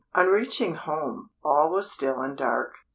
[0.15, 2.73] On reaching home, all was still and dark.